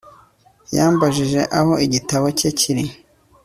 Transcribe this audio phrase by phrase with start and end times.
[0.75, 2.85] Yambajije aho igitabo cye kiri